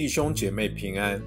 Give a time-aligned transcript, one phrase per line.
[0.00, 1.20] 弟兄姐妹平安。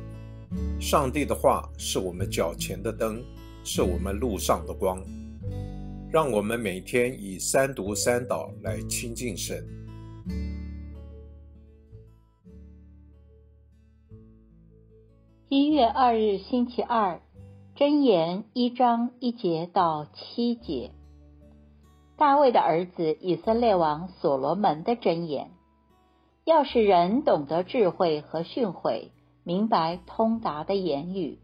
[0.81, 3.23] 上帝的话是我们脚前的灯，
[3.63, 4.99] 是我们路上的光。
[6.11, 9.63] 让我们每天以三读三祷来亲近神。
[15.49, 17.21] 一月二日星期二，
[17.77, 20.89] 箴言一章一节到七节。
[22.17, 25.51] 大卫的儿子以色列王所罗门的箴言。
[26.45, 29.11] 要使人懂得智慧和训诲，
[29.45, 31.39] 明白通达的言语，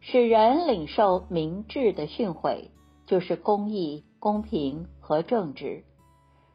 [0.00, 2.68] 使人领受明智的训诲，
[3.06, 5.84] 就是公义、公平和正直；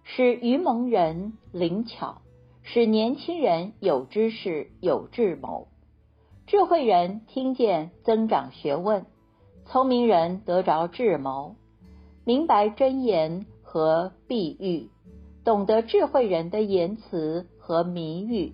[0.04, 2.22] 使愚蒙人灵巧，
[2.62, 5.66] 使年轻人有知识、有智谋；
[6.46, 9.08] 智慧人听见增长学问，
[9.66, 11.56] 聪明人得着智谋，
[12.26, 14.92] 明白真言和碧玉，
[15.44, 17.48] 懂得智慧人的言辞。
[17.64, 18.54] 和谜语，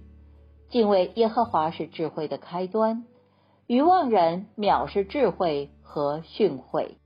[0.69, 3.03] 敬畏耶和华是智慧的开端。
[3.65, 6.97] 愚妄人藐视智慧和训诲。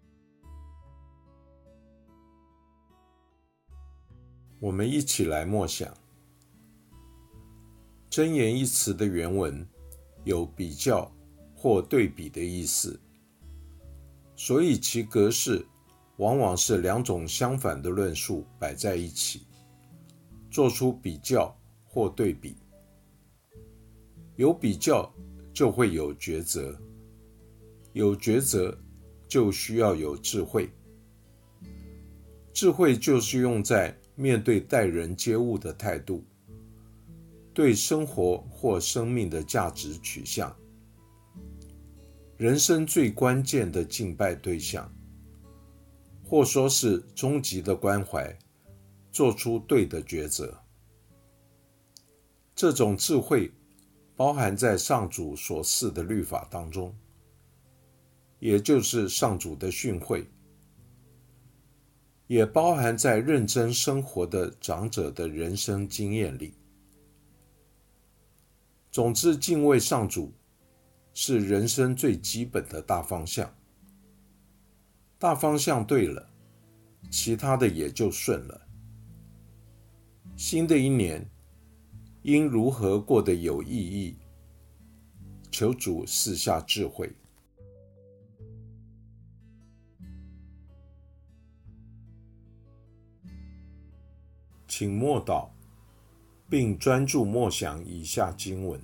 [4.59, 5.89] 我们一起来默想
[8.11, 9.65] “箴言”一词的原文
[10.25, 11.09] 有比较
[11.55, 12.99] 或对比的意思，
[14.35, 15.65] 所以其格式
[16.17, 19.47] 往往是两种相反的论述摆在一起，
[20.51, 21.57] 做出比较。
[21.93, 22.55] 或对比，
[24.37, 25.13] 有比较
[25.53, 26.73] 就会有抉择，
[27.91, 28.79] 有抉择
[29.27, 30.69] 就需要有智慧。
[32.53, 36.23] 智慧就是用在面对待人接物的态度，
[37.53, 40.55] 对生活或生命的价值取向，
[42.37, 44.89] 人生最关键的敬拜对象，
[46.23, 48.33] 或说是终极的关怀，
[49.11, 50.63] 做出对的抉择。
[52.55, 53.51] 这种智慧
[54.15, 56.95] 包含在上主所赐的律法当中，
[58.39, 60.25] 也就是上主的训诲，
[62.27, 66.53] 也包含在认真生活的长者的人生经验里。
[68.91, 70.33] 总之，敬畏上主
[71.13, 73.55] 是人生最基本的大方向。
[75.17, 76.29] 大方向对了，
[77.09, 78.67] 其他的也就顺了。
[80.43, 81.23] 新的一年。
[82.23, 84.17] 应如何过得有意义？
[85.51, 87.11] 求主赐下智慧，
[94.67, 95.47] 请默祷，
[96.49, 98.81] 并专注默想以下经文，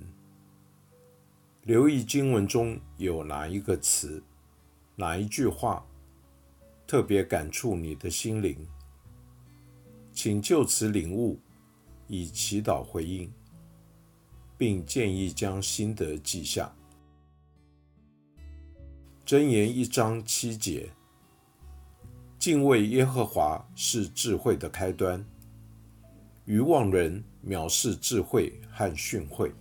[1.62, 4.22] 留意经文中有哪一个词、
[4.94, 5.84] 哪一句话
[6.86, 8.56] 特别感触你的心灵，
[10.12, 11.36] 请就此领悟。
[12.08, 13.30] 以祈祷回应，
[14.56, 16.74] 并建议将心得记下。
[19.24, 20.90] 箴言一章七节：
[22.38, 25.24] 敬畏耶和华是智慧的开端，
[26.46, 29.52] 愚妄人藐视智慧和训诲。